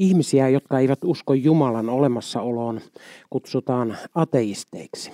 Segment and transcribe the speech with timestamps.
[0.00, 2.80] Ihmisiä, jotka eivät usko Jumalan olemassaoloon,
[3.30, 5.12] kutsutaan ateisteiksi.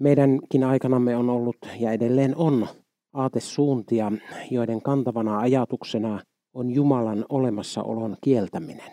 [0.00, 2.66] Meidänkin aikanamme on ollut ja edelleen on
[3.12, 4.12] aatesuuntia,
[4.50, 6.20] joiden kantavana ajatuksena
[6.54, 8.92] on Jumalan olemassaolon kieltäminen.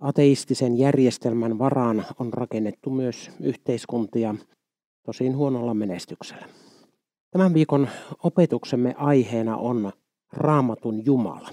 [0.00, 4.34] Ateistisen järjestelmän varaan on rakennettu myös yhteiskuntia,
[5.06, 6.46] tosin huonolla menestyksellä.
[7.30, 7.88] Tämän viikon
[8.22, 9.92] opetuksemme aiheena on
[10.32, 11.48] Raamatun Jumala.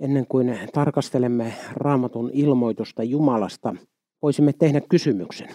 [0.00, 3.74] Ennen kuin tarkastelemme Raamatun ilmoitusta Jumalasta,
[4.22, 5.48] voisimme tehdä kysymyksen.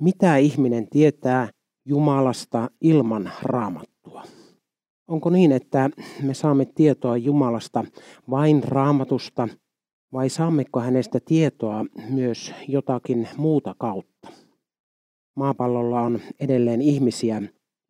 [0.00, 1.48] Mitä ihminen tietää
[1.84, 4.22] Jumalasta ilman Raamattua?
[5.08, 5.90] Onko niin, että
[6.22, 7.84] me saamme tietoa Jumalasta
[8.30, 9.48] vain Raamatusta
[10.12, 14.28] vai saammeko hänestä tietoa myös jotakin muuta kautta?
[15.36, 17.42] Maapallolla on edelleen ihmisiä,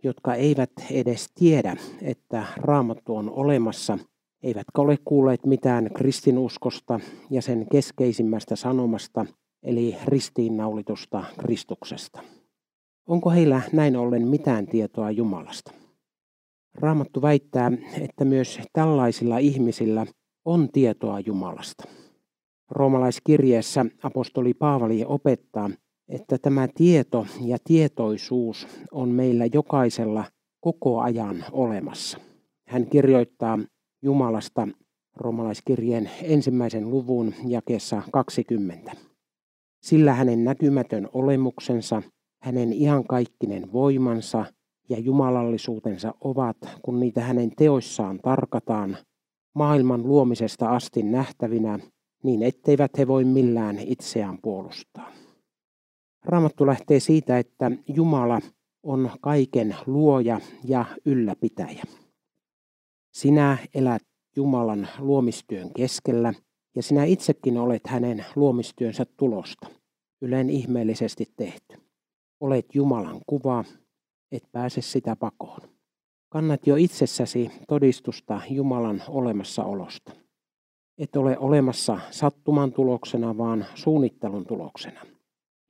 [0.04, 3.98] jotka eivät edes tiedä, että Raamattu on olemassa,
[4.42, 9.26] eivätkä ole kuulleet mitään kristinuskosta ja sen keskeisimmästä sanomasta,
[9.62, 12.22] eli ristiinnaulitusta Kristuksesta.
[13.06, 15.70] Onko heillä näin ollen mitään tietoa Jumalasta?
[16.74, 20.06] Raamattu väittää, että myös tällaisilla ihmisillä
[20.44, 21.84] on tietoa Jumalasta.
[22.70, 25.70] Roomalaiskirjeessä apostoli Paavali opettaa,
[26.08, 30.24] että tämä tieto ja tietoisuus on meillä jokaisella
[30.60, 32.18] koko ajan olemassa.
[32.68, 33.58] Hän kirjoittaa
[34.02, 34.68] Jumalasta
[35.16, 38.92] roomalaiskirjeen ensimmäisen luvun jakessa 20.
[39.82, 42.02] Sillä hänen näkymätön olemuksensa,
[42.42, 44.44] hänen iankaikkinen voimansa
[44.88, 48.96] ja jumalallisuutensa ovat, kun niitä hänen teoissaan tarkataan,
[49.54, 51.78] maailman luomisesta asti nähtävinä,
[52.22, 55.12] niin etteivät he voi millään itseään puolustaa.
[56.24, 58.40] Raamattu lähtee siitä, että Jumala
[58.82, 61.82] on kaiken luoja ja ylläpitäjä.
[63.18, 64.02] Sinä elät
[64.36, 66.34] Jumalan luomistyön keskellä
[66.76, 69.66] ja sinä itsekin olet hänen luomistyönsä tulosta,
[70.22, 71.78] yleen ihmeellisesti tehty.
[72.40, 73.64] Olet Jumalan kuva,
[74.32, 75.60] et pääse sitä pakoon.
[76.28, 80.12] Kannat jo itsessäsi todistusta Jumalan olemassaolosta.
[80.98, 85.00] Et ole olemassa sattuman tuloksena, vaan suunnittelun tuloksena.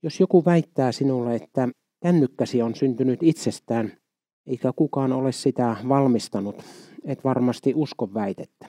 [0.02, 1.68] Jos joku väittää sinulle, että
[2.02, 3.92] kännykkäsi on syntynyt itsestään,
[4.48, 6.62] eikä kukaan ole sitä valmistanut,
[7.04, 8.68] et varmasti usko väitettä.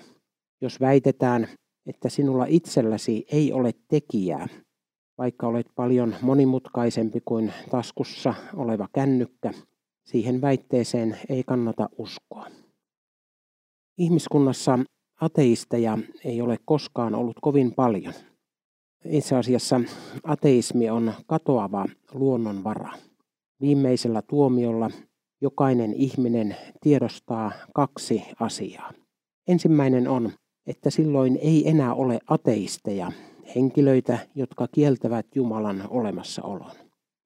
[0.62, 1.48] Jos väitetään,
[1.86, 4.48] että sinulla itselläsi ei ole tekijää,
[5.18, 9.54] vaikka olet paljon monimutkaisempi kuin taskussa oleva kännykkä,
[10.06, 12.48] siihen väitteeseen ei kannata uskoa.
[13.98, 14.80] Ihmiskunnassa
[15.22, 18.14] ateisteja ei ole koskaan ollut kovin paljon–
[19.06, 19.82] itse asiassa
[20.24, 22.94] ateismi on katoava luonnonvara.
[23.62, 24.92] Viimeisellä tuomiolla
[25.42, 28.94] jokainen ihminen tiedostaa kaksi asiaa.
[29.48, 30.32] Ensimmäinen on,
[30.68, 33.12] että silloin ei enää ole ateisteja,
[33.56, 36.72] henkilöitä, jotka kieltävät Jumalan olemassaolon.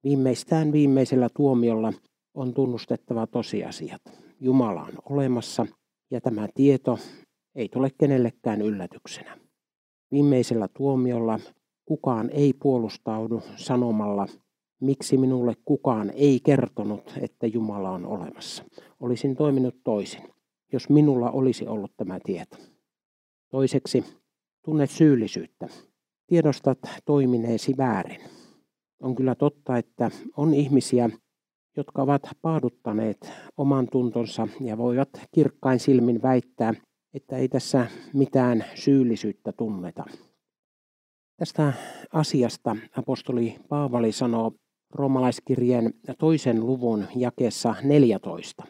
[0.03, 1.94] Viimeistään viimeisellä tuomiolla
[2.34, 4.02] on tunnustettava tosiasiat.
[4.40, 5.66] Jumala on olemassa
[6.12, 7.00] ja tämä tieto
[7.56, 9.38] ei tule kenellekään yllätyksenä.
[10.12, 11.40] Viimeisellä tuomiolla
[11.85, 14.28] Kukaan ei puolustaudu sanomalla,
[14.83, 18.63] miksi minulle kukaan ei kertonut, että Jumala on olemassa.
[18.99, 20.21] Olisin toiminut toisin,
[20.71, 22.57] jos minulla olisi ollut tämä tieto.
[23.49, 24.03] Toiseksi,
[24.66, 25.67] tunnet syyllisyyttä.
[26.27, 28.22] Tiedostat toimineesi väärin.
[29.01, 31.09] On kyllä totta, että on ihmisiä,
[31.77, 36.73] jotka ovat paaduttaneet oman tuntonsa ja voivat kirkkain silmin väittää,
[37.13, 40.03] että ei tässä mitään syyllisyyttä tunneta.
[41.38, 41.73] Tästä
[42.13, 44.51] asiasta apostoli Paavali sanoo
[44.95, 48.63] roomalaiskirjeen toisen luvun jakessa 14.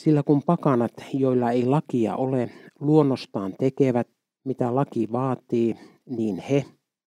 [0.00, 4.08] Sillä kun pakanat, joilla ei lakia ole, luonnostaan tekevät,
[4.44, 5.74] mitä laki vaatii,
[6.06, 6.64] niin he,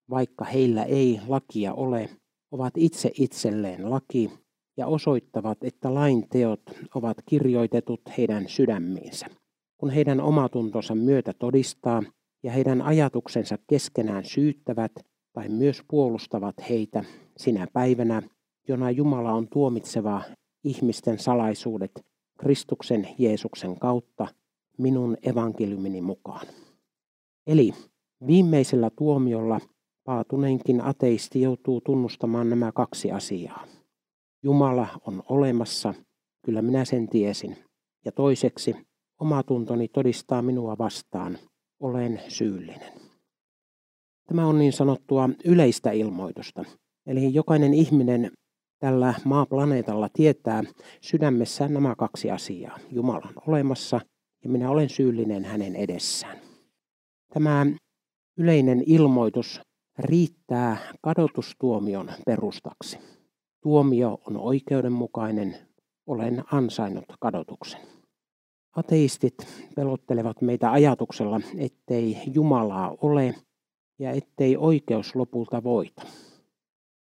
[0.09, 2.09] vaikka heillä ei lakia ole,
[2.51, 4.31] ovat itse itselleen laki
[4.77, 6.61] ja osoittavat, että lain teot
[6.95, 9.25] ovat kirjoitetut heidän sydämiinsä.
[9.77, 12.03] Kun heidän omatuntonsa myötä todistaa,
[12.43, 14.91] ja heidän ajatuksensa keskenään syyttävät
[15.33, 17.03] tai myös puolustavat heitä
[17.37, 18.21] sinä päivänä,
[18.67, 20.21] jona Jumala on tuomitseva
[20.63, 21.91] ihmisten salaisuudet
[22.39, 24.27] Kristuksen Jeesuksen kautta
[24.77, 26.47] minun evankeliumini mukaan.
[27.47, 27.73] Eli
[28.27, 29.59] viimeisellä tuomiolla
[30.03, 33.67] paatuneenkin ateisti joutuu tunnustamaan nämä kaksi asiaa.
[34.43, 35.93] Jumala on olemassa,
[36.45, 37.57] kyllä minä sen tiesin.
[38.05, 38.75] Ja toiseksi,
[39.19, 41.37] oma tuntoni todistaa minua vastaan–
[41.83, 43.02] olen syyllinen.
[44.27, 46.65] Tämä on niin sanottua yleistä ilmoitusta.
[47.05, 48.31] Eli jokainen ihminen
[48.79, 50.63] tällä maaplaneetalla tietää
[51.01, 52.79] sydämessään nämä kaksi asiaa.
[52.91, 54.01] Jumala on olemassa
[54.43, 56.37] ja minä olen syyllinen hänen edessään.
[57.33, 57.65] Tämä
[58.37, 59.61] Yleinen ilmoitus
[59.99, 62.99] riittää kadotustuomion perustaksi.
[63.63, 65.55] Tuomio on oikeudenmukainen,
[66.07, 67.81] olen ansainnut kadotuksen.
[68.75, 69.33] Ateistit
[69.75, 73.35] pelottelevat meitä ajatuksella, ettei Jumalaa ole
[73.99, 76.01] ja ettei oikeus lopulta voita.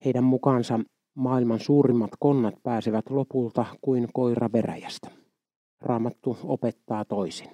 [0.06, 0.80] Heidän mukaansa
[1.15, 5.12] maailman suurimmat konnat pääsevät lopulta kuin koira veräjästä.
[5.81, 7.50] Raamattu opettaa toisin.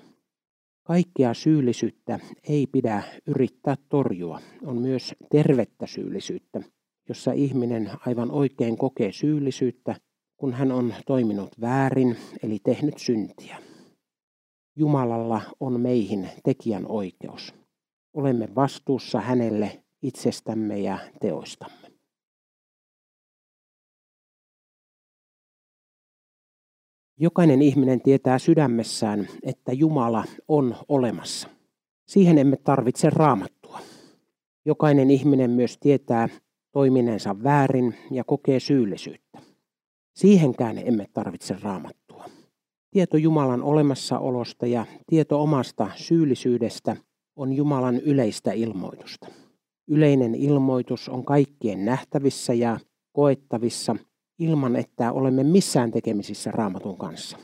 [0.84, 4.40] Kaikkea syyllisyyttä ei pidä yrittää torjua.
[4.66, 6.62] On myös tervettä syyllisyyttä,
[7.10, 9.96] jossa ihminen aivan oikein kokee syyllisyyttä,
[10.38, 13.58] kun hän on toiminut väärin, eli tehnyt syntiä.
[14.76, 17.65] Jumalalla on meihin tekijän oikeus.
[18.16, 21.92] Olemme vastuussa hänelle itsestämme ja teoistamme.
[27.20, 31.50] Jokainen ihminen tietää sydämessään, että Jumala on olemassa.
[32.08, 33.80] Siihen emme tarvitse raamattua.
[34.66, 36.30] Jokainen ihminen myös tietää
[36.72, 39.40] toiminensa väärin ja kokee syyllisyyttä.
[40.16, 42.26] Siihenkään emme tarvitse raamattua.
[42.92, 46.98] Tieto Jumalan olemassaolosta ja tieto omasta syyllisyydestä
[47.36, 49.28] on Jumalan yleistä ilmoitusta.
[49.88, 52.80] Yleinen ilmoitus on kaikkien nähtävissä ja
[53.12, 53.96] koettavissa
[54.40, 57.38] ilman, että olemme missään tekemisissä raamatun kanssa.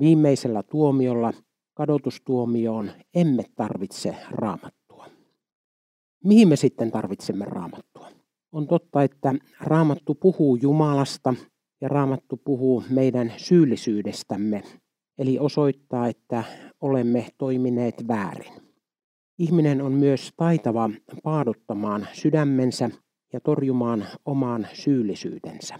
[0.00, 1.32] Viimeisellä tuomiolla,
[1.74, 5.06] kadotustuomioon, emme tarvitse raamattua.
[6.24, 8.08] Mihin me sitten tarvitsemme raamattua?
[8.52, 11.34] On totta, että raamattu puhuu Jumalasta
[11.80, 14.62] ja raamattu puhuu meidän syyllisyydestämme,
[15.18, 16.44] eli osoittaa, että
[16.80, 18.67] olemme toimineet väärin.
[19.38, 20.90] Ihminen on myös taitava
[21.22, 22.90] paaduttamaan sydämensä
[23.32, 25.74] ja torjumaan omaan syyllisyytensä.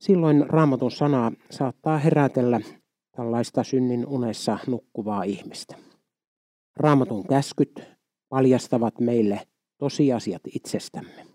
[0.00, 2.60] Silloin raamatun sana saattaa herätellä
[3.16, 5.76] tällaista synnin unessa nukkuvaa ihmistä.
[6.76, 7.82] Raamatun käskyt
[8.28, 9.40] paljastavat meille
[9.78, 11.26] tosiasiat itsestämme.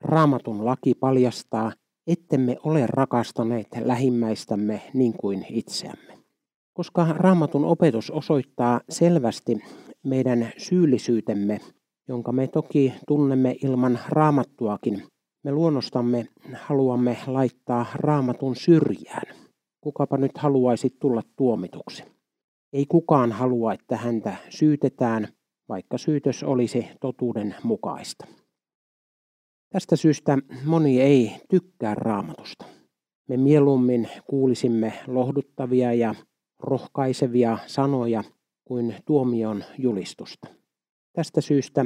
[0.00, 1.72] Raamatun laki paljastaa,
[2.06, 6.11] ettemme ole rakastaneet lähimmäistämme niin kuin itseämme.
[6.74, 9.58] Koska raamatun opetus osoittaa selvästi
[10.02, 11.60] meidän syyllisyytemme,
[12.08, 15.02] jonka me toki tunnemme ilman raamattuakin,
[15.44, 19.36] me luonnostamme haluamme laittaa raamatun syrjään.
[19.80, 22.04] Kukapa nyt haluaisi tulla tuomituksi?
[22.72, 25.28] Ei kukaan halua, että häntä syytetään,
[25.68, 28.26] vaikka syytös olisi totuuden mukaista.
[29.72, 32.64] Tästä syystä moni ei tykkää raamatusta.
[33.28, 36.14] Me mieluummin kuulisimme lohduttavia ja
[36.62, 38.24] rohkaisevia sanoja
[38.64, 40.48] kuin tuomion julistusta.
[41.12, 41.84] Tästä syystä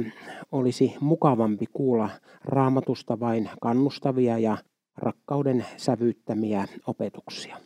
[0.51, 2.09] olisi mukavampi kuulla
[2.43, 4.57] raamatusta vain kannustavia ja
[4.97, 7.57] rakkauden sävyyttämiä opetuksia.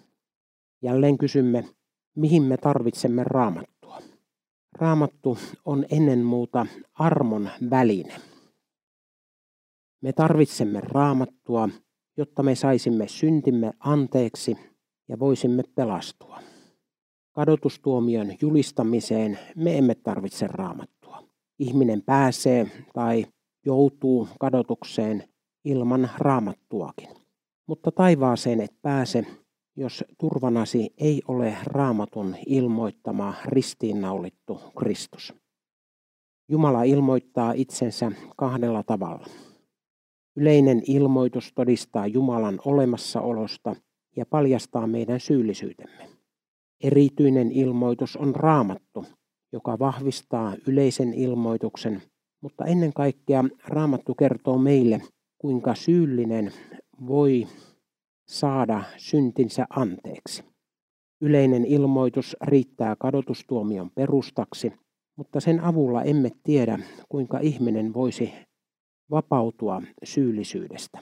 [0.82, 1.66] Jälleen kysymme,
[2.16, 4.02] mihin me tarvitsemme raamattua.
[4.76, 8.14] Raamattu on ennen muuta armon väline.
[10.02, 11.70] Me tarvitsemme raamattua,
[12.18, 14.58] jotta me saisimme syntimme anteeksi
[15.08, 16.40] ja voisimme pelastua.
[17.34, 21.24] Kadotustuomion julistamiseen me emme tarvitse raamattua.
[21.60, 23.26] Ihminen pääsee tai
[23.66, 25.24] joutuu kadotukseen
[25.66, 27.10] ilman raamattuakin.
[27.68, 29.26] Mutta taivaaseen et pääse,
[29.76, 35.34] jos turvanasi ei ole raamatun ilmoittama ristiinnaulittu Kristus.
[36.50, 39.26] Jumala ilmoittaa itsensä kahdella tavalla.
[40.36, 43.76] Yleinen ilmoitus todistaa Jumalan olemassaolosta
[44.16, 46.11] ja paljastaa meidän syyllisyytemme.
[46.84, 49.06] Erityinen ilmoitus on raamattu,
[49.54, 52.02] joka vahvistaa yleisen ilmoituksen,
[52.42, 55.02] mutta ennen kaikkea raamattu kertoo meille,
[55.38, 56.52] kuinka syyllinen
[57.08, 57.48] voi
[58.28, 60.44] saada syntinsä anteeksi.
[61.22, 64.74] Yleinen ilmoitus riittää kadotustuomion perustaksi,
[65.16, 68.34] mutta sen avulla emme tiedä, kuinka ihminen voisi
[69.12, 71.00] vapautua syyllisyydestä.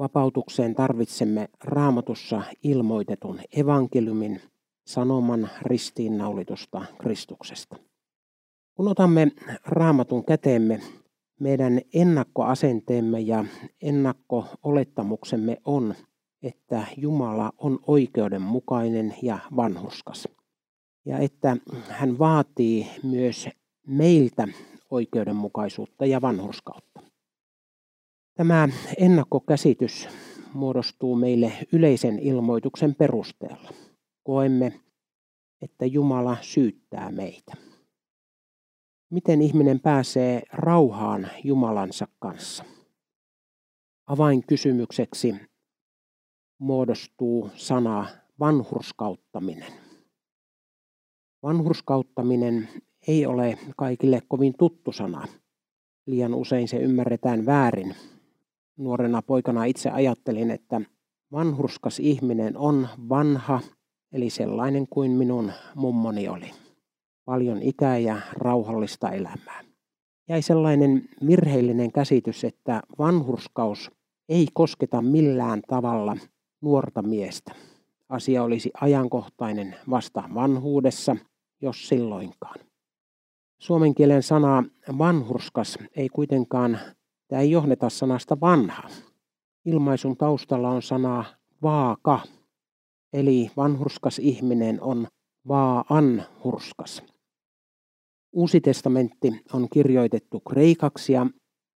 [0.00, 4.40] Vapautukseen tarvitsemme raamatussa ilmoitetun evankeliumin
[4.86, 7.76] sanoman ristiinnaulitusta Kristuksesta.
[8.74, 9.32] Kun otamme
[9.66, 10.80] raamatun käteemme,
[11.40, 13.44] meidän ennakkoasenteemme ja
[13.82, 15.94] ennakko-olettamuksemme on,
[16.42, 20.28] että Jumala on oikeudenmukainen ja vanhurskas.
[21.04, 21.56] Ja että
[21.88, 23.48] hän vaatii myös
[23.86, 24.48] meiltä
[24.90, 27.09] oikeudenmukaisuutta ja vanhurskautta.
[28.40, 30.08] Tämä ennakkokäsitys
[30.54, 33.72] muodostuu meille yleisen ilmoituksen perusteella.
[34.22, 34.80] Koemme,
[35.62, 37.52] että Jumala syyttää meitä.
[39.10, 42.64] Miten ihminen pääsee rauhaan Jumalansa kanssa?
[44.06, 45.34] Avainkysymykseksi
[46.58, 48.06] muodostuu sana
[48.38, 49.72] vanhurskauttaminen.
[51.42, 52.68] Vanhurskauttaminen
[53.08, 55.28] ei ole kaikille kovin tuttu sana.
[56.06, 57.94] Liian usein se ymmärretään väärin.
[58.80, 60.80] Nuorena poikana itse ajattelin, että
[61.32, 63.60] vanhurskas ihminen on vanha,
[64.12, 66.50] eli sellainen kuin minun mummoni oli.
[67.24, 69.64] Paljon ikää ja rauhallista elämää.
[70.28, 73.90] Jäi sellainen virheellinen käsitys, että vanhurskaus
[74.28, 76.16] ei kosketa millään tavalla
[76.60, 77.54] nuorta miestä.
[78.08, 81.16] Asia olisi ajankohtainen vasta vanhuudessa,
[81.62, 82.60] jos silloinkaan.
[83.58, 84.64] Suomen kielen sana
[84.98, 86.78] vanhurskas ei kuitenkaan,
[87.30, 88.88] tämä ei johdeta sanasta vanha.
[89.64, 91.24] Ilmaisun taustalla on sana
[91.62, 92.20] vaaka,
[93.12, 95.06] eli vanhurskas ihminen on
[95.48, 97.02] vaan hurskas.
[98.32, 101.26] Uusi testamentti on kirjoitettu kreikaksi ja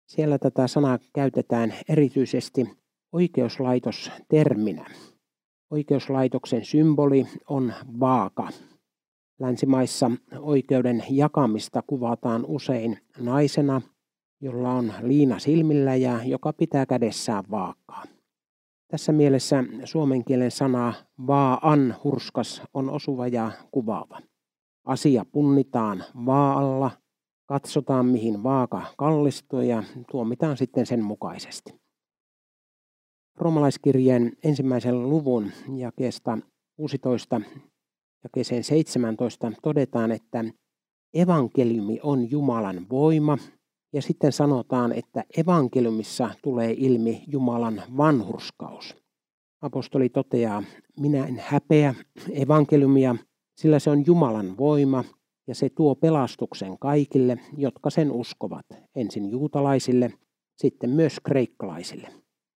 [0.06, 2.66] siellä tätä sanaa käytetään erityisesti
[3.12, 4.86] oikeuslaitosterminä.
[5.70, 8.48] Oikeuslaitoksen symboli on vaaka.
[9.40, 13.82] Länsimaissa oikeuden jakamista kuvataan usein naisena,
[14.40, 18.04] jolla on liina silmillä ja joka pitää kädessään vaakaa.
[18.88, 20.94] Tässä mielessä suomen kielen sana
[21.26, 24.20] vaan hurskas on osuva ja kuvaava.
[24.84, 26.90] Asia punnitaan vaalla,
[27.46, 31.80] katsotaan mihin vaaka kallistuu ja tuomitaan sitten sen mukaisesti.
[33.36, 36.38] Roomalaiskirjeen ensimmäisen luvun jakeesta
[36.76, 37.40] 16
[38.24, 40.44] jakeeseen 17 todetaan, että
[41.14, 43.38] evankeliumi on Jumalan voima
[43.92, 48.96] ja sitten sanotaan, että evankeliumissa tulee ilmi Jumalan vanhurskaus.
[49.62, 50.62] Apostoli toteaa,
[51.00, 51.94] minä en häpeä
[52.32, 53.16] evankeliumia,
[53.56, 55.04] sillä se on Jumalan voima
[55.46, 60.12] ja se tuo pelastuksen kaikille, jotka sen uskovat, ensin juutalaisille,
[60.56, 62.08] sitten myös kreikkalaisille.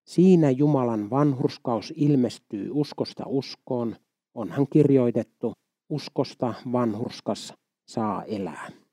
[0.07, 3.97] Siinä Jumalan vanhurskaus ilmestyy uskosta uskoon,
[4.35, 5.53] onhan kirjoitettu,
[5.89, 7.55] uskosta vanhurskas
[7.89, 8.84] saa elää.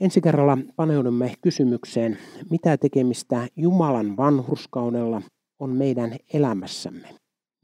[0.00, 2.18] Ensi kerralla paneudumme kysymykseen,
[2.50, 5.22] mitä tekemistä Jumalan vanhurskaudella
[5.58, 7.14] on meidän elämässämme.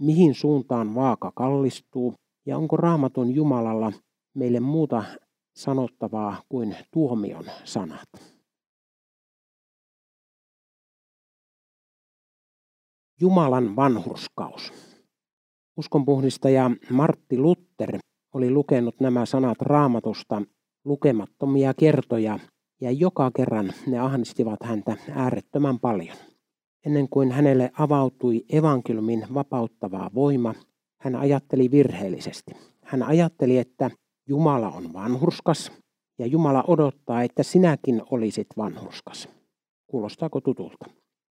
[0.00, 2.14] Mihin suuntaan vaaka kallistuu
[2.46, 3.92] ja onko raamatun Jumalalla
[4.34, 5.04] meille muuta
[5.56, 8.08] sanottavaa kuin tuomion sanat.
[13.20, 14.72] Jumalan vanhurskaus.
[15.76, 17.98] Uskonpuhdistaja Martti Luther
[18.34, 20.42] oli lukenut nämä sanat raamatusta
[20.86, 22.38] lukemattomia kertoja
[22.80, 26.16] ja joka kerran ne ahdistivat häntä äärettömän paljon.
[26.86, 30.54] Ennen kuin hänelle avautui evankeliumin vapauttavaa voima,
[31.00, 32.52] hän ajatteli virheellisesti.
[32.82, 33.90] Hän ajatteli, että
[34.28, 35.72] Jumala on vanhurskas
[36.18, 39.28] ja Jumala odottaa, että sinäkin olisit vanhurskas.
[39.86, 40.86] Kuulostaako tutulta?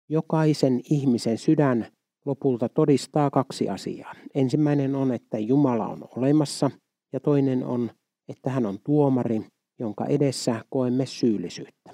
[0.10, 1.88] Jokaisen ihmisen sydän
[2.26, 4.14] lopulta todistaa kaksi asiaa.
[4.36, 6.72] Ensimmäinen on, että Jumala on olemassa
[7.14, 7.92] ja toinen on,
[8.30, 9.42] että hän on tuomari,
[9.80, 11.94] jonka edessä koemme syyllisyyttä.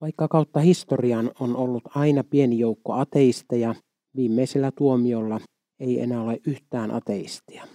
[0.00, 3.74] Vaikka kautta historian on ollut aina pieni joukko ateisteja,
[4.16, 5.40] viimeisellä tuomiolla
[5.80, 7.66] ei enää ole yhtään ateistia.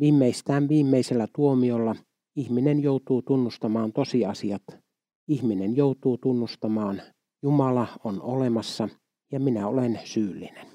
[0.00, 1.96] Viimeistään viimeisellä tuomiolla
[2.36, 4.62] ihminen joutuu tunnustamaan tosiasiat.
[5.28, 7.02] Ihminen joutuu tunnustamaan,
[7.42, 8.88] Jumala on olemassa
[9.32, 10.66] ja minä olen syyllinen.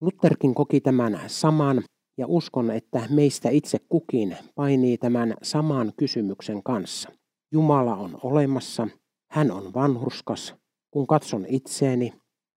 [0.00, 1.82] Lutherkin koki tämän saman
[2.20, 7.10] ja uskon, että meistä itse kukin painii tämän saman kysymyksen kanssa.
[7.52, 8.88] Jumala on olemassa,
[9.30, 10.54] hän on vanhurskas.
[10.90, 12.12] Kun katson itseeni,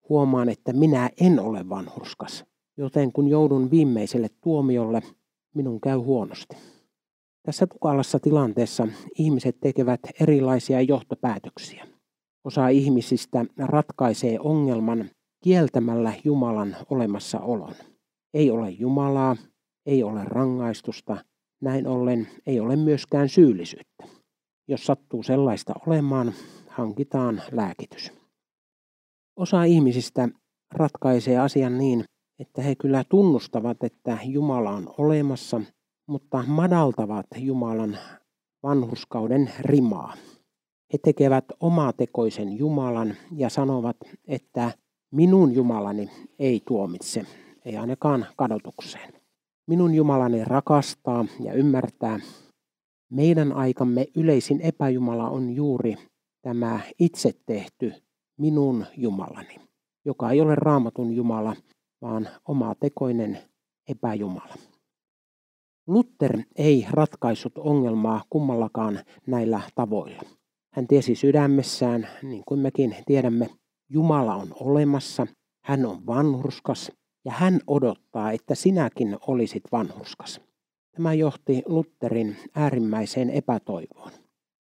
[0.08, 2.44] huomaan, että minä en ole vanhurskas,
[2.76, 5.02] joten kun joudun viimeiselle tuomiolle,
[5.54, 6.56] minun käy huonosti.
[7.42, 11.86] Tässä tukalassa tilanteessa ihmiset tekevät erilaisia johtopäätöksiä.
[12.44, 15.10] Osa ihmisistä ratkaisee ongelman
[15.44, 17.74] kieltämällä Jumalan olemassaolon.
[18.34, 19.36] Ei ole Jumalaa,
[19.86, 21.16] ei ole rangaistusta,
[21.60, 24.04] näin ollen ei ole myöskään syyllisyyttä.
[24.68, 26.32] Jos sattuu sellaista olemaan,
[26.68, 28.12] hankitaan lääkitys.
[29.36, 30.28] Osa ihmisistä
[30.74, 32.04] ratkaisee asian niin,
[32.38, 35.60] että he kyllä tunnustavat, että Jumala on olemassa,
[36.06, 37.98] mutta madaltavat Jumalan
[38.62, 40.14] vanhuskauden rimaa.
[40.92, 43.96] He tekevät omatekoisen Jumalan ja sanovat,
[44.28, 44.72] että
[45.10, 47.26] minun Jumalani ei tuomitse,
[47.64, 49.23] ei ainakaan kadotukseen.
[49.66, 52.20] Minun Jumalani rakastaa ja ymmärtää.
[53.10, 55.96] Meidän aikamme yleisin epäjumala on juuri
[56.42, 57.92] tämä itse tehty
[58.38, 59.56] minun Jumalani,
[60.04, 61.56] joka ei ole raamatun Jumala,
[62.02, 62.28] vaan
[62.80, 63.38] tekoinen
[63.88, 64.54] epäjumala.
[65.86, 70.22] Luther ei ratkaissut ongelmaa kummallakaan näillä tavoilla.
[70.74, 73.50] Hän tiesi sydämessään, niin kuin mekin tiedämme,
[73.88, 75.26] Jumala on olemassa,
[75.64, 76.92] hän on vanhurskas
[77.24, 80.40] ja hän odottaa, että sinäkin olisit vanhurskas.
[80.96, 84.12] Tämä johti Lutherin äärimmäiseen epätoivoon.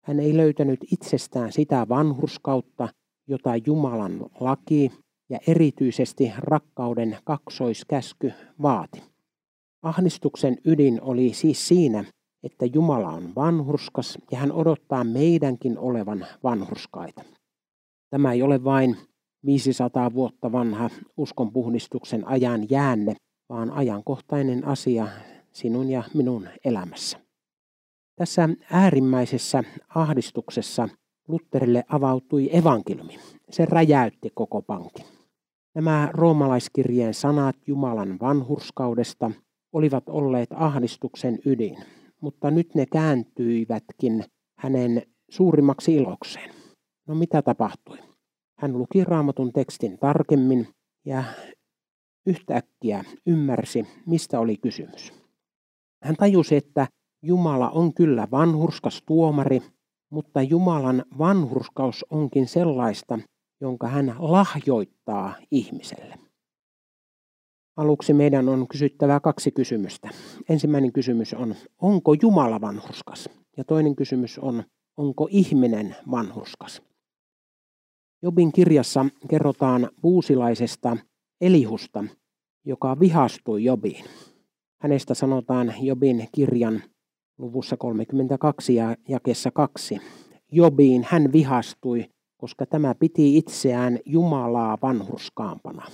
[0.03, 2.89] Hän ei löytänyt itsestään sitä vanhurskautta,
[3.27, 4.91] jota Jumalan laki
[5.29, 9.03] ja erityisesti rakkauden kaksoiskäsky vaati.
[9.81, 12.05] Ahdistuksen ydin oli siis siinä,
[12.43, 17.23] että Jumala on vanhurskas ja hän odottaa meidänkin olevan vanhurskaita.
[18.09, 18.97] Tämä ei ole vain
[19.45, 23.15] 500 vuotta vanha uskonpuhdistuksen ajan jäänne,
[23.49, 25.07] vaan ajankohtainen asia
[25.51, 27.19] sinun ja minun elämässä.
[28.15, 29.63] Tässä äärimmäisessä
[29.95, 30.89] ahdistuksessa
[31.27, 33.19] Lutterille avautui evankeliumi.
[33.49, 35.05] Se räjäytti koko pankin.
[35.75, 39.31] Nämä roomalaiskirjeen sanat Jumalan vanhurskaudesta
[39.73, 41.77] olivat olleet ahdistuksen ydin,
[42.21, 44.23] mutta nyt ne kääntyivätkin
[44.59, 46.49] hänen suurimmaksi ilokseen.
[47.07, 48.12] No mitä tapahtui?
[48.59, 50.67] Hän luki raamatun tekstin tarkemmin
[51.05, 51.23] ja
[52.25, 55.13] yhtäkkiä ymmärsi, mistä oli kysymys.
[56.03, 56.87] Hän tajusi, että
[57.21, 59.61] Jumala on kyllä vanhurskas tuomari,
[60.09, 63.19] mutta Jumalan vanhurskaus onkin sellaista,
[63.61, 66.19] jonka hän lahjoittaa ihmiselle.
[67.77, 70.09] Aluksi meidän on kysyttävä kaksi kysymystä.
[70.49, 73.29] Ensimmäinen kysymys on, onko Jumala vanhurskas?
[73.57, 74.63] Ja toinen kysymys on,
[74.97, 76.81] onko ihminen vanhurskas?
[78.23, 80.97] Jobin kirjassa kerrotaan puusilaisesta
[81.41, 82.03] Elihusta,
[82.65, 84.05] joka vihastui Jobiin.
[84.81, 86.83] Hänestä sanotaan Jobin kirjan
[87.37, 89.97] luvussa 32 ja jakessa 2.
[90.51, 92.05] Jobiin hän vihastui,
[92.37, 95.85] koska tämä piti itseään Jumalaa vanhurskaampana.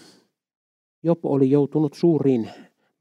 [1.03, 2.49] Job oli joutunut suuriin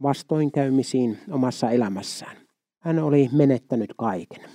[0.03, 2.37] vastoinkäymisiin omassa elämässään.
[2.83, 4.51] Hän oli menettänyt kaiken.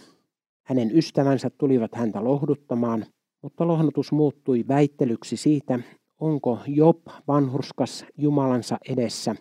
[0.66, 3.06] Hänen ystävänsä tulivat häntä lohduttamaan,
[3.44, 5.80] mutta lohdutus muuttui väittelyksi siitä,
[6.20, 6.98] onko Job
[7.28, 9.36] vanhurskas Jumalansa edessä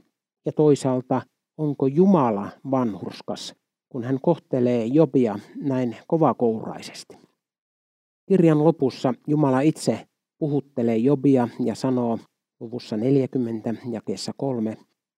[0.46, 1.22] ja toisaalta
[1.58, 3.54] onko Jumala vanhurskas,
[3.88, 7.16] kun hän kohtelee Jobia näin kovakouraisesti.
[8.28, 10.06] Kirjan lopussa Jumala itse
[10.38, 12.18] puhuttelee Jobia ja sanoo
[12.60, 14.76] luvussa 40 jakeessa 3,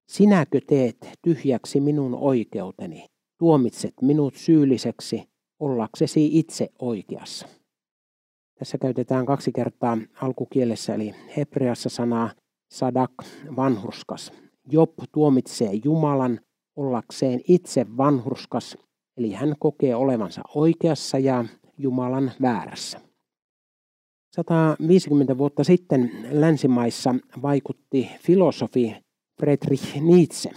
[0.09, 3.07] Sinäkö teet tyhjäksi minun oikeuteni,
[3.39, 5.23] tuomitset minut syylliseksi
[5.61, 7.49] ollaksesi itse oikeassa.
[8.59, 12.31] Tässä käytetään kaksi kertaa alkukielessä eli hebreassa sanaa
[12.71, 13.13] sadak,
[13.57, 14.33] vanhurskas.
[14.73, 16.41] Job tuomitsee Jumalan
[16.77, 18.79] ollakseen itse vanhurskas,
[19.17, 21.45] eli hän kokee olevansa oikeassa ja
[21.79, 23.01] Jumalan väärässä.
[24.35, 28.97] 150 vuotta sitten länsimaissa vaikutti filosofi
[29.41, 30.51] Friedrich Nietzsche,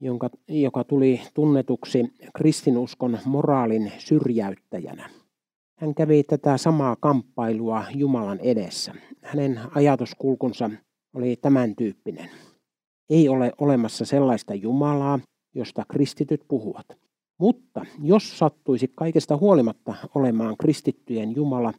[0.00, 2.04] jonka, joka tuli tunnetuksi
[2.36, 5.10] kristinuskon moraalin syrjäyttäjänä.
[5.84, 8.94] Hän kävi tätä samaa kamppailua Jumalan edessä.
[9.22, 10.70] Hänen ajatuskulkunsa
[11.14, 12.30] oli tämän tyyppinen.
[13.10, 15.18] Ei ole olemassa sellaista Jumalaa,
[15.54, 16.86] josta kristityt puhuvat.
[17.40, 21.72] Mutta jos sattuisi kaikesta huolimatta olemaan kristittyjen Jumala,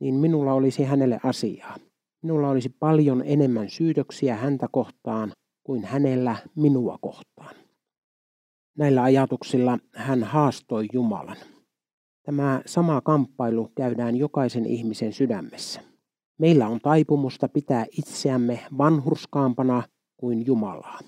[0.00, 1.76] niin minulla olisi hänelle asiaa.
[2.22, 5.32] Minulla olisi paljon enemmän syytöksiä häntä kohtaan
[5.64, 7.54] kuin hänellä minua kohtaan.
[8.78, 11.36] Näillä ajatuksilla hän haastoi Jumalan.
[12.30, 15.80] Tämä sama kamppailu käydään jokaisen ihmisen sydämessä.
[16.38, 19.82] Meillä on taipumusta pitää itseämme vanhurskaampana
[20.16, 20.98] kuin Jumalaa.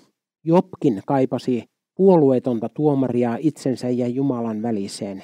[0.43, 1.63] Jopkin kaipasi
[1.95, 5.23] puolueetonta tuomaria itsensä ja Jumalan väliseen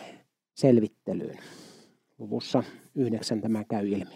[0.56, 1.38] selvittelyyn.
[2.18, 2.64] Luvussa
[2.96, 4.16] yhdeksän tämä käy ilmi.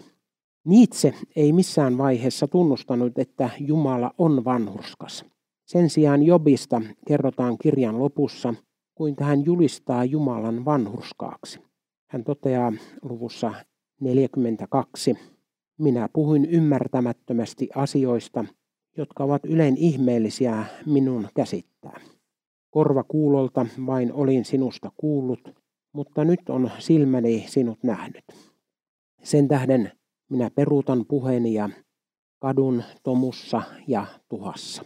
[0.65, 5.25] Niitse ei missään vaiheessa tunnustanut, että Jumala on vanhurskas.
[5.65, 8.53] Sen sijaan Jobista kerrotaan kirjan lopussa,
[8.95, 11.72] kuinka hän julistaa Jumalan vanhurskaaksi.
[12.13, 13.53] Hän toteaa luvussa
[14.01, 15.15] 42,
[15.77, 18.45] minä puhuin ymmärtämättömästi asioista,
[18.97, 21.99] jotka ovat ylein ihmeellisiä minun käsittää.
[22.69, 25.49] Korva kuulolta vain olin sinusta kuullut,
[25.93, 28.25] mutta nyt on silmäni sinut nähnyt.
[29.23, 29.91] Sen tähden
[30.29, 31.69] minä peruutan puheeni ja
[32.39, 34.83] kadun tomussa ja tuhassa.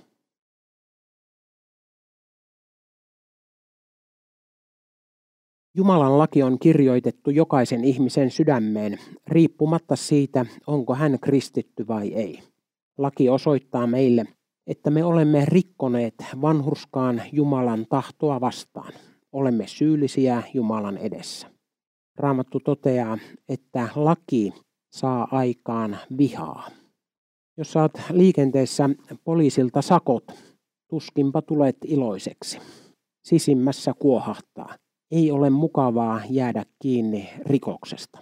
[5.77, 12.39] Jumalan laki on kirjoitettu jokaisen ihmisen sydämeen, riippumatta siitä, onko hän kristitty vai ei.
[12.97, 14.25] Laki osoittaa meille,
[14.67, 18.93] että me olemme rikkoneet vanhurskaan Jumalan tahtoa vastaan.
[19.31, 21.47] Olemme syyllisiä Jumalan edessä.
[22.15, 23.17] Raamattu toteaa,
[23.49, 24.53] että laki
[24.91, 26.69] saa aikaan vihaa.
[27.57, 28.89] Jos saat liikenteessä
[29.23, 30.25] poliisilta sakot,
[30.89, 32.59] tuskinpa tulet iloiseksi.
[33.23, 34.75] Sisimmässä kuohahtaa.
[35.12, 38.20] Ei ole mukavaa jäädä kiinni rikoksesta.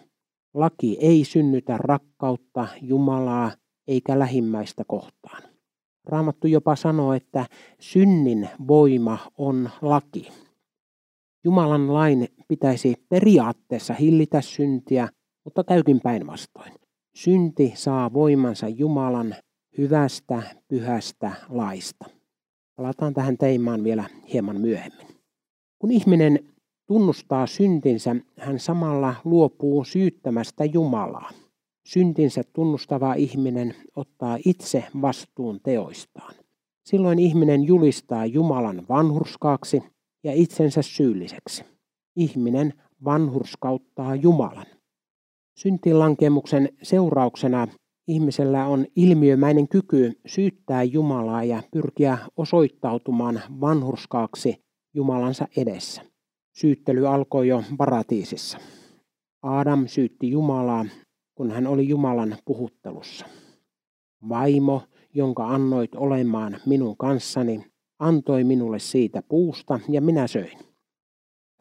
[0.53, 3.51] Laki ei synnytä rakkautta Jumalaa
[3.87, 5.43] eikä lähimmäistä kohtaan.
[6.05, 7.45] Raamattu jopa sanoo, että
[7.79, 10.27] synnin voima on laki.
[11.43, 15.09] Jumalan lain pitäisi periaatteessa hillitä syntiä,
[15.43, 16.73] mutta käykin päinvastoin.
[17.15, 19.35] Synti saa voimansa Jumalan
[19.77, 22.05] hyvästä, pyhästä laista.
[22.75, 25.07] Palataan tähän teimaan vielä hieman myöhemmin.
[25.79, 26.54] Kun ihminen
[26.87, 31.29] tunnustaa syntinsä, hän samalla luopuu syyttämästä Jumalaa.
[31.87, 36.35] Syntinsä tunnustava ihminen ottaa itse vastuun teoistaan.
[36.85, 39.83] Silloin ihminen julistaa Jumalan vanhurskaaksi
[40.23, 41.63] ja itsensä syylliseksi.
[42.15, 42.73] Ihminen
[43.05, 44.65] vanhurskauttaa Jumalan.
[45.59, 47.67] Syntilankemuksen seurauksena
[48.07, 56.14] ihmisellä on ilmiömäinen kyky syyttää Jumalaa ja pyrkiä osoittautumaan vanhurskaaksi Jumalansa edessä.
[56.57, 58.57] Syyttely alkoi jo paratiisissa.
[59.41, 60.85] Adam syytti Jumalaa,
[61.35, 63.25] kun hän oli Jumalan puhuttelussa.
[64.29, 64.81] Vaimo,
[65.13, 67.65] jonka annoit olemaan minun kanssani,
[67.99, 70.59] antoi minulle siitä puusta ja minä söin.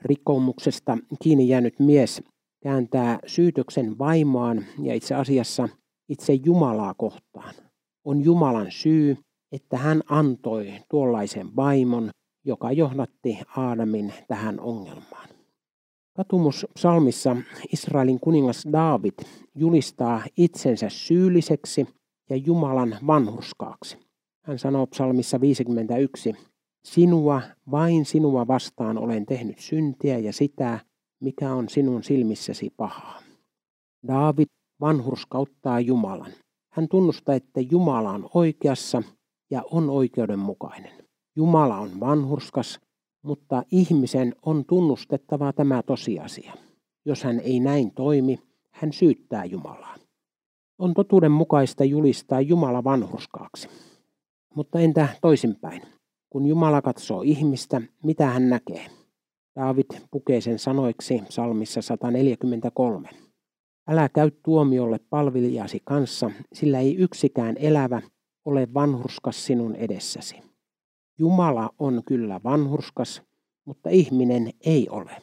[0.02, 2.22] Rikkomuksesta kiinni jäänyt mies
[2.62, 5.68] kääntää syytöksen vaimoaan ja itse asiassa
[6.08, 7.54] itse Jumalaa kohtaan.
[8.04, 9.16] On Jumalan syy,
[9.52, 12.10] että hän antoi tuollaisen vaimon,
[12.44, 15.28] joka johdatti Aadamin tähän ongelmaan.
[16.16, 17.36] Katumus psalmissa
[17.72, 19.14] Israelin kuningas David
[19.54, 21.86] julistaa itsensä syylliseksi
[22.30, 23.98] ja Jumalan vanhurskaaksi.
[24.42, 26.34] Hän sanoo psalmissa 51,
[26.84, 30.80] Sinua, vain sinua vastaan olen tehnyt syntiä ja sitä,
[31.20, 33.22] mikä on sinun silmissäsi pahaa.
[34.08, 34.46] David
[34.80, 36.32] vanhurskauttaa Jumalan.
[36.72, 39.02] Hän tunnustaa, että Jumala on oikeassa
[39.50, 41.03] ja on oikeudenmukainen.
[41.36, 42.80] Jumala on vanhurskas,
[43.22, 46.52] mutta ihmisen on tunnustettava tämä tosiasia.
[47.04, 48.38] Jos hän ei näin toimi,
[48.70, 49.94] hän syyttää Jumalaa.
[50.78, 53.68] On totuudenmukaista julistaa Jumala vanhurskaaksi.
[54.54, 55.82] Mutta entä toisinpäin?
[56.30, 58.86] Kun Jumala katsoo ihmistä, mitä hän näkee?
[59.56, 63.08] David pukee sen sanoiksi salmissa 143.
[63.88, 68.02] Älä käy tuomiolle palvelijasi kanssa, sillä ei yksikään elävä
[68.44, 70.53] ole vanhurskas sinun edessäsi.
[71.18, 73.22] Jumala on kyllä vanhurskas,
[73.64, 75.22] mutta ihminen ei ole.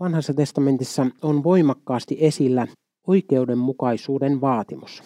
[0.00, 2.66] Vanhassa testamentissa on voimakkaasti esillä
[3.06, 5.02] oikeudenmukaisuuden vaatimus.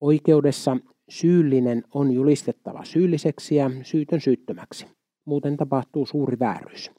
[0.00, 0.76] Oikeudessa
[1.08, 4.86] syyllinen on julistettava syylliseksi ja syytön syyttömäksi.
[5.24, 6.90] Muuten tapahtuu suuri vääryys.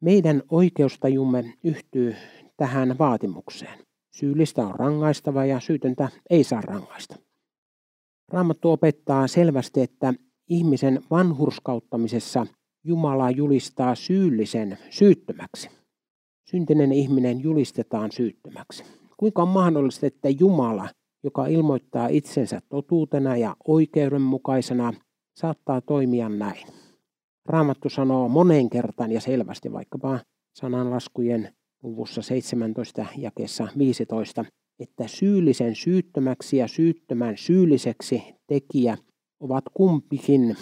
[0.00, 2.14] Meidän oikeustajumme yhtyy
[2.56, 3.78] tähän vaatimukseen.
[4.10, 7.16] Syyllistä on rangaistava ja syytöntä ei saa rangaista.
[8.32, 10.14] Raamattu opettaa selvästi, että
[10.48, 12.46] ihmisen vanhurskauttamisessa
[12.84, 15.68] Jumala julistaa syyllisen syyttömäksi.
[16.50, 18.84] Syntinen ihminen julistetaan syyttömäksi.
[19.16, 20.88] Kuinka on mahdollista, että Jumala,
[21.24, 24.92] joka ilmoittaa itsensä totuutena ja oikeudenmukaisena,
[25.36, 26.66] saattaa toimia näin?
[27.46, 30.20] Raamattu sanoo moneen kertaan ja selvästi vaikkapa
[30.54, 34.44] sananlaskujen luvussa 17 jakeessa 15,
[34.78, 38.98] että syyllisen syyttömäksi ja syyttömän syylliseksi tekijä
[39.40, 40.56] ovat kumpikin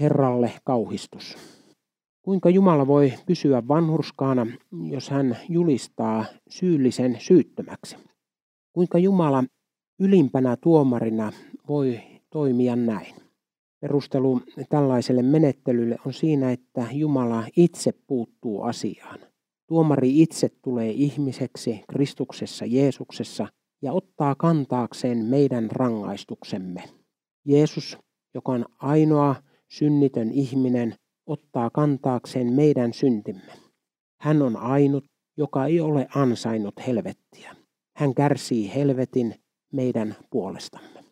[0.00, 1.36] Herralle kauhistus.
[2.22, 4.46] Kuinka Jumala voi pysyä vanhurskaana,
[4.90, 7.96] jos hän julistaa syyllisen syyttömäksi?
[8.72, 9.44] Kuinka Jumala
[9.98, 11.32] ylimpänä tuomarina
[11.68, 13.14] voi toimia näin?
[13.80, 19.18] Perustelu tällaiselle menettelylle on siinä, että Jumala itse puuttuu asiaan.
[19.66, 23.48] Tuomari itse tulee ihmiseksi Kristuksessa Jeesuksessa
[23.82, 27.01] ja ottaa kantaakseen meidän rangaistuksemme.
[27.44, 27.98] Jeesus,
[28.34, 29.34] joka on ainoa
[29.68, 30.94] synnitön ihminen,
[31.26, 33.52] ottaa kantaakseen meidän syntimme.
[34.20, 35.04] Hän on ainut,
[35.36, 37.56] joka ei ole ansainnut helvettiä.
[37.96, 39.34] Hän kärsii helvetin
[39.72, 41.04] meidän puolestamme.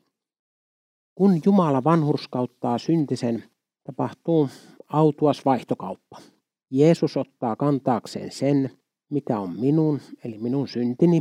[1.15, 3.45] Kun Jumala vanhurskauttaa syntisen,
[3.85, 4.49] tapahtuu
[4.89, 6.19] autuas vaihtokauppa.
[6.71, 8.71] Jeesus ottaa kantaakseen sen,
[9.11, 11.21] mikä on minun, eli minun syntini.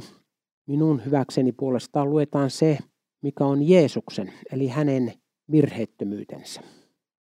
[0.67, 2.77] Minun hyväkseni puolestaan luetaan se,
[3.21, 5.13] mikä on Jeesuksen, eli hänen
[5.51, 6.61] virheettömyytensä.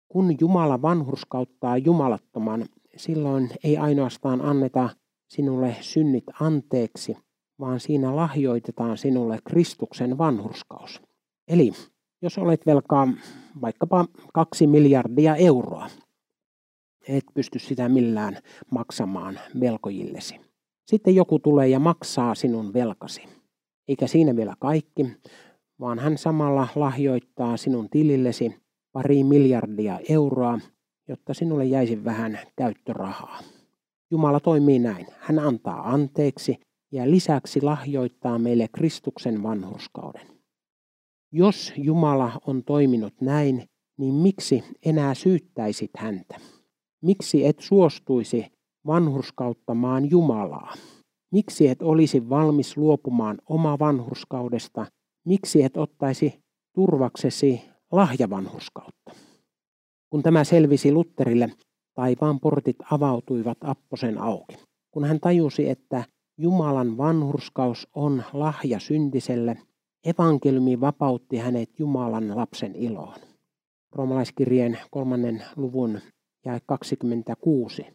[0.08, 2.66] Kun Jumala vanhurskauttaa jumalattoman,
[2.96, 4.88] silloin ei ainoastaan anneta
[5.28, 7.16] sinulle synnit anteeksi,
[7.60, 11.02] vaan siinä lahjoitetaan sinulle Kristuksen vanhurskaus.
[11.48, 11.72] Eli
[12.22, 13.08] jos olet velkaa
[13.60, 15.90] vaikkapa kaksi miljardia euroa,
[17.08, 18.38] et pysty sitä millään
[18.70, 20.40] maksamaan velkojillesi.
[20.86, 23.22] Sitten joku tulee ja maksaa sinun velkasi.
[23.88, 25.06] Eikä siinä vielä kaikki,
[25.80, 28.56] vaan hän samalla lahjoittaa sinun tilillesi
[28.92, 30.58] pari miljardia euroa,
[31.08, 33.38] jotta sinulle jäisi vähän käyttörahaa.
[34.10, 35.06] Jumala toimii näin.
[35.18, 36.60] Hän antaa anteeksi
[36.92, 40.26] ja lisäksi lahjoittaa meille Kristuksen vanhurskauden.
[41.32, 46.40] Jos Jumala on toiminut näin, niin miksi enää syyttäisit häntä?
[47.02, 48.46] Miksi et suostuisi
[48.86, 50.74] vanhurskauttamaan Jumalaa?
[51.32, 54.86] Miksi et olisi valmis luopumaan oma vanhurskaudesta?
[55.24, 56.40] Miksi et ottaisi
[56.74, 59.12] turvaksesi lahjavanhurskautta?
[60.10, 61.52] Kun tämä selvisi Lutterille,
[61.94, 64.56] taivaan portit avautuivat apposen auki.
[64.90, 66.04] Kun hän tajusi, että
[66.38, 69.56] Jumalan vanhurskaus on lahja syntiselle,
[70.04, 73.18] evankeliumi vapautti hänet Jumalan lapsen iloon.
[73.92, 76.00] Roomalaiskirjeen kolmannen luvun
[76.44, 77.86] ja 26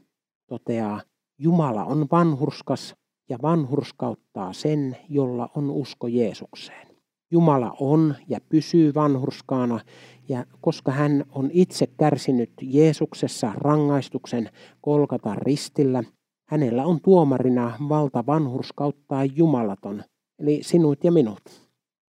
[0.48, 1.02] toteaa,
[1.38, 2.96] Jumala on vanhurskas
[3.30, 6.89] ja vanhurskauttaa sen, jolla on usko Jeesukseen.
[7.32, 9.80] Jumala on ja pysyy vanhurskaana,
[10.30, 14.50] ja koska hän on itse kärsinyt Jeesuksessa rangaistuksen
[14.82, 16.04] kolkata ristillä,
[16.48, 20.04] hänellä on tuomarina valta vanhurskauttaa Jumalaton,
[20.40, 21.42] eli sinut ja minut.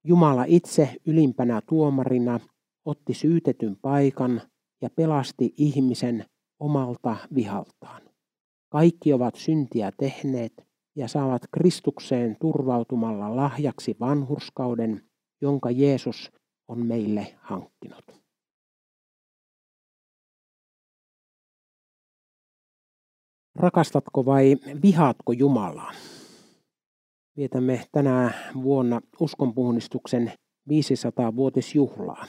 [0.04, 2.40] Jumala itse ylimpänä tuomarina
[2.84, 4.42] otti syytetyn paikan
[4.82, 6.24] ja pelasti ihmisen
[6.60, 8.02] omalta vihaltaan.
[8.68, 10.52] Kaikki ovat syntiä tehneet
[10.96, 15.09] ja saavat Kristukseen turvautumalla lahjaksi vanhurskauden,
[15.40, 16.32] jonka Jeesus
[16.68, 18.04] on meille hankkinut.
[23.54, 25.92] Rakastatko vai vihaatko Jumalaa?
[27.36, 30.32] Vietämme tänä vuonna uskonpuhdistuksen
[30.70, 32.26] 500-vuotisjuhlaa.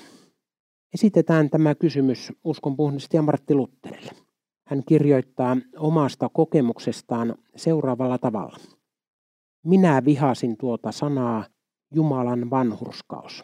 [0.93, 4.11] Esitetään tämä kysymys uskonpuhdistaja Martti Lutterille.
[4.67, 8.57] Hän kirjoittaa omasta kokemuksestaan seuraavalla tavalla.
[9.65, 11.45] Minä vihasin tuota sanaa
[11.95, 13.43] Jumalan vanhurskaus,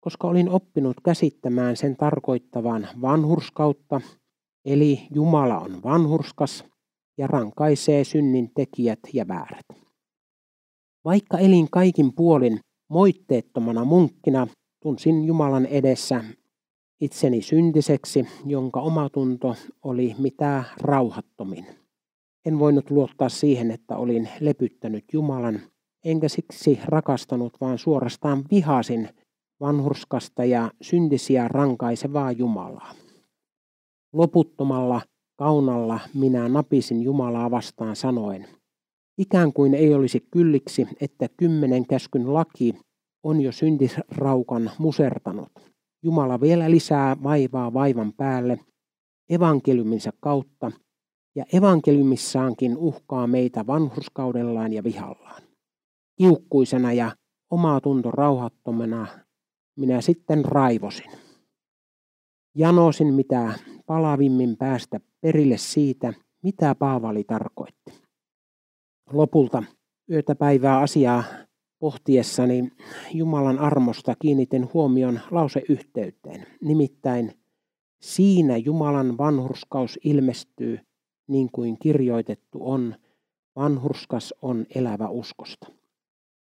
[0.00, 4.00] koska olin oppinut käsittämään sen tarkoittavan vanhurskautta,
[4.64, 6.64] eli Jumala on vanhurskas
[7.18, 9.66] ja rankaisee synnin tekijät ja väärät.
[11.04, 12.60] Vaikka elin kaikin puolin
[12.90, 14.46] moitteettomana munkkina,
[14.82, 16.24] tunsin Jumalan edessä
[17.00, 21.66] itseni syntiseksi, jonka omatunto oli mitä rauhattomin.
[22.44, 25.60] En voinut luottaa siihen, että olin lepyttänyt Jumalan,
[26.04, 29.08] enkä siksi rakastanut, vaan suorastaan vihasin
[29.60, 32.94] vanhurskasta ja syntisiä rankaisevaa Jumalaa.
[34.12, 35.00] Loputtomalla
[35.36, 38.48] kaunalla minä napisin Jumalaa vastaan sanoen,
[39.18, 42.74] ikään kuin ei olisi kylliksi, että kymmenen käskyn laki
[43.22, 45.48] on jo syntisraukan musertanut.
[46.02, 48.58] Jumala vielä lisää vaivaa vaivan päälle
[49.30, 50.72] evankeliuminsa kautta,
[51.34, 55.47] ja evankeliumissaankin uhkaa meitä vanhurskaudellaan ja vihallaan.
[56.18, 57.16] Kiukkuisena ja
[57.50, 59.06] omaa tunto rauhattomana
[59.76, 61.10] minä sitten raivosin.
[62.54, 63.52] Janosin mitä
[63.86, 67.92] palavimmin päästä perille siitä, mitä Paavali tarkoitti.
[69.12, 69.62] Lopulta
[70.10, 71.24] yötä päivää asiaa
[71.78, 72.72] pohtiessani
[73.14, 76.46] Jumalan armosta kiinnitin huomion lauseyhteyteen.
[76.60, 77.32] Nimittäin
[78.00, 80.80] siinä Jumalan vanhurskaus ilmestyy,
[81.28, 82.94] niin kuin kirjoitettu on,
[83.56, 85.77] vanhurskas on elävä uskosta.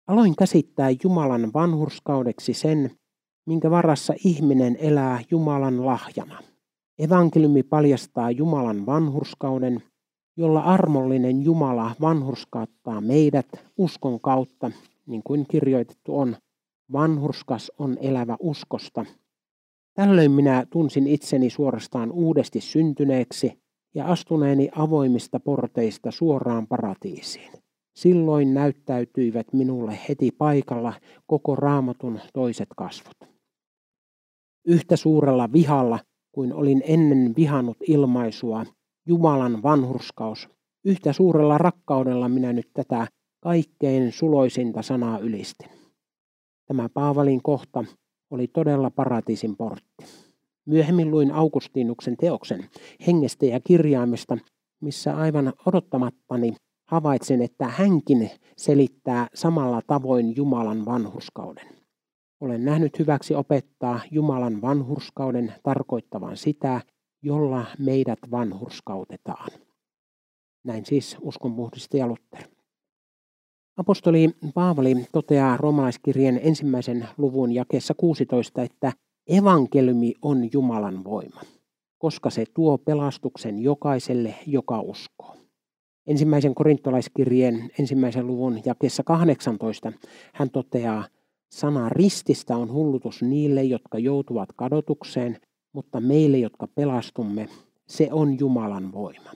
[0.08, 2.90] Aloin käsittää Jumalan vanhurskaudeksi sen,
[3.46, 6.42] minkä varassa ihminen elää Jumalan lahjana.
[6.98, 9.82] Evankeliumi paljastaa Jumalan vanhurskauden,
[10.36, 14.70] jolla armollinen Jumala vanhurskauttaa meidät uskon kautta
[15.06, 16.36] niin kuin kirjoitettu on,
[16.92, 19.04] vanhurskas on elävä uskosta.
[19.94, 23.62] Tällöin minä tunsin itseni suorastaan uudesti syntyneeksi
[23.94, 27.67] ja astuneeni avoimista porteista suoraan paratiisiin.
[27.98, 30.92] Silloin näyttäytyivät minulle heti paikalla
[31.26, 33.16] koko raamatun toiset kasvot.
[34.64, 35.98] Yhtä suurella vihalla
[36.32, 38.64] kuin olin ennen vihannut ilmaisua
[39.06, 40.48] Jumalan vanhurskaus,
[40.84, 43.06] yhtä suurella rakkaudella minä nyt tätä
[43.40, 45.70] kaikkein suloisinta sanaa ylistin.
[46.66, 47.84] Tämä Paavalin kohta
[48.30, 50.04] oli todella paratiisin portti.
[50.66, 52.64] Myöhemmin luin Augustinuksen teoksen
[53.06, 54.38] hengestä ja kirjaimesta,
[54.80, 56.54] missä aivan odottamattani
[56.88, 61.66] havaitsin, että hänkin selittää samalla tavoin Jumalan vanhurskauden.
[62.40, 66.80] Olen nähnyt hyväksi opettaa Jumalan vanhurskauden tarkoittavan sitä,
[67.22, 69.50] jolla meidät vanhurskautetaan.
[70.64, 72.48] Näin siis uskonpuhdistaja Luther.
[73.76, 78.92] Apostoli Paavali toteaa romalaiskirjeen ensimmäisen luvun jakeessa 16, että
[79.26, 81.40] evankeliumi on Jumalan voima,
[81.98, 85.47] koska se tuo pelastuksen jokaiselle, joka uskoo.
[86.08, 89.92] Ensimmäisen korintolaiskirjeen ensimmäisen luvun jakeessa 18
[90.34, 91.04] hän toteaa,
[91.50, 95.36] sana rististä on hullutus niille, jotka joutuvat kadotukseen,
[95.72, 97.48] mutta meille, jotka pelastumme,
[97.88, 99.30] se on Jumalan voima.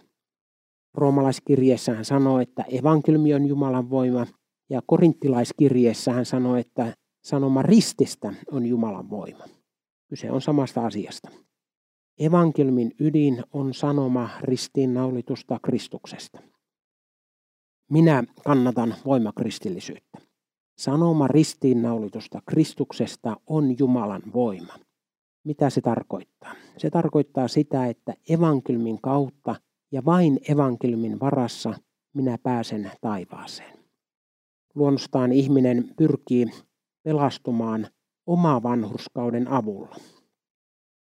[0.95, 4.27] Roomalaiskirjeessä hän sanoo, että evankeliumi on Jumalan voima,
[4.71, 9.45] ja korinttilaiskirjeessä hän sanoo, että sanoma rististä on Jumalan voima.
[10.09, 11.29] Kyse on samasta asiasta.
[12.19, 16.52] Evankeliumin ydin on sanoma ristiinnaulitusta Kristuksesta.
[17.93, 20.19] Minä kannatan voimakristillisyyttä.
[20.79, 24.73] Sanoma ristiinnaulitusta Kristuksesta on Jumalan voima.
[25.45, 26.55] Mitä se tarkoittaa?
[26.79, 29.55] Se tarkoittaa sitä, että evankeliumin kautta
[29.91, 31.75] ja vain evankeliumin varassa
[32.15, 33.79] minä pääsen taivaaseen.
[34.75, 36.47] Luonnostaan ihminen pyrkii
[37.03, 37.87] pelastumaan
[38.27, 39.97] oma vanhurskauden avulla.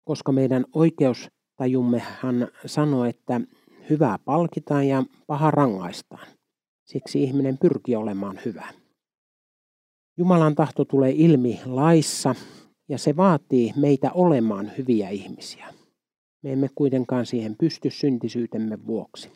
[0.05, 3.41] Koska meidän oikeustajummehan sanoo, että
[3.91, 6.40] hyvää palkitaan ja paha rangaistaan.
[6.91, 8.69] Siksi ihminen pyrkii olemaan hyvä.
[10.17, 12.35] Jumalan tahto tulee ilmi laissa
[12.89, 15.67] ja se vaatii meitä olemaan hyviä ihmisiä.
[16.43, 19.31] Me emme kuitenkaan siihen pysty syntisyytemme vuoksi.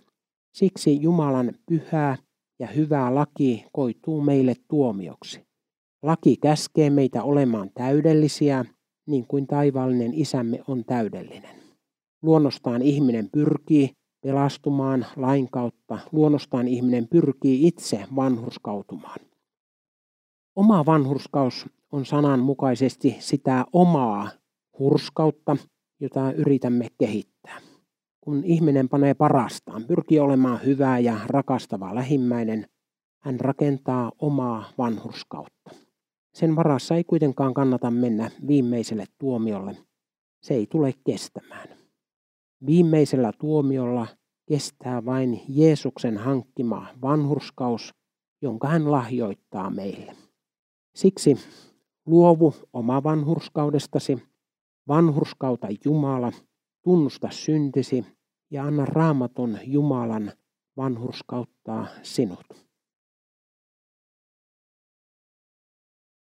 [0.54, 2.16] Siksi Jumalan pyhää
[2.58, 5.40] ja hyvää laki koituu meille tuomioksi.
[6.02, 8.64] Laki käskee meitä olemaan täydellisiä,
[9.06, 11.56] niin kuin taivaallinen isämme on täydellinen.
[12.22, 13.90] Luonnostaan ihminen pyrkii
[14.24, 15.98] pelastumaan lain kautta.
[16.12, 19.20] Luonnostaan ihminen pyrkii itse vanhurskautumaan.
[20.56, 24.30] Oma vanhurskaus on sananmukaisesti sitä omaa
[24.78, 25.56] hurskautta,
[26.00, 27.60] jota yritämme kehittää.
[28.20, 32.66] Kun ihminen panee parastaan, pyrkii olemaan hyvä ja rakastava lähimmäinen,
[33.22, 35.70] hän rakentaa omaa vanhurskautta.
[36.34, 39.76] Sen varassa ei kuitenkaan kannata mennä viimeiselle tuomiolle.
[40.42, 41.83] Se ei tule kestämään.
[42.66, 44.06] Viimeisellä tuomiolla
[44.48, 47.94] kestää vain Jeesuksen hankkima vanhurskaus,
[48.42, 50.16] jonka hän lahjoittaa meille.
[50.94, 51.36] Siksi
[52.06, 54.18] luovu oma vanhurskaudestasi,
[54.88, 56.32] vanhurskauta Jumala,
[56.82, 58.04] tunnusta syntisi
[58.50, 60.32] ja anna raamaton Jumalan
[60.76, 62.46] vanhurskauttaa sinut.